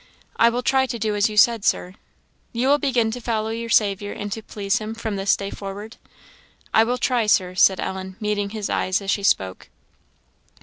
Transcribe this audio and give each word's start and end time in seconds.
"I 0.35 0.49
will 0.49 0.63
try 0.63 0.87
to 0.87 0.97
do 0.97 1.15
as 1.15 1.29
you 1.29 1.37
said, 1.37 1.63
Sir." 1.63 1.93
"You 2.53 2.69
will 2.69 2.79
begin 2.79 3.11
to 3.11 3.21
follow 3.21 3.51
your 3.51 3.69
Saviour, 3.69 4.11
and 4.11 4.31
to 4.31 4.41
please 4.41 4.79
him, 4.79 4.95
from 4.95 5.15
this 5.15 5.35
day 5.37 5.51
forward?" 5.51 5.97
"I 6.73 6.83
will 6.83 6.97
try, 6.97 7.27
Sir," 7.27 7.53
said 7.53 7.79
Ellen, 7.79 8.15
meeting 8.19 8.49
his 8.49 8.67
eyes 8.67 8.99
as 8.99 9.11
she 9.11 9.21
spoke. 9.21 9.69